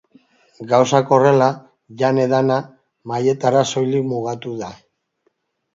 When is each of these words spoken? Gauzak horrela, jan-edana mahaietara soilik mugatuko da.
Gauzak 0.71 1.13
horrela, 1.17 1.49
jan-edana 2.01 2.59
mahaietara 3.13 3.63
soilik 3.75 4.13
mugatuko 4.17 4.61
da. 4.65 4.77